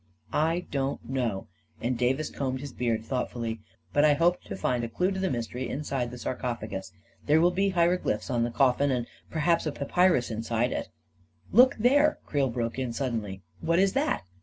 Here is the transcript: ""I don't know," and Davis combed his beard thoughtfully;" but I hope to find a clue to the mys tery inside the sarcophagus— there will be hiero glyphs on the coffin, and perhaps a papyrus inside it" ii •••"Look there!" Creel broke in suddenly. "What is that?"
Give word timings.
""I 0.51 0.65
don't 0.71 1.07
know," 1.07 1.45
and 1.79 1.95
Davis 1.95 2.31
combed 2.31 2.61
his 2.61 2.73
beard 2.73 3.05
thoughtfully;" 3.05 3.59
but 3.93 4.03
I 4.03 4.13
hope 4.15 4.41
to 4.45 4.55
find 4.55 4.83
a 4.83 4.89
clue 4.89 5.11
to 5.11 5.19
the 5.19 5.29
mys 5.29 5.47
tery 5.49 5.69
inside 5.69 6.09
the 6.09 6.17
sarcophagus— 6.17 6.91
there 7.27 7.39
will 7.39 7.51
be 7.51 7.69
hiero 7.69 7.99
glyphs 7.99 8.31
on 8.31 8.41
the 8.41 8.49
coffin, 8.49 8.89
and 8.89 9.05
perhaps 9.29 9.67
a 9.67 9.71
papyrus 9.71 10.31
inside 10.31 10.71
it" 10.71 10.75
ii 10.75 10.77
•••"Look 11.51 11.75
there!" 11.77 12.17
Creel 12.25 12.49
broke 12.49 12.79
in 12.79 12.93
suddenly. 12.93 13.43
"What 13.59 13.77
is 13.77 13.93
that?" 13.93 14.23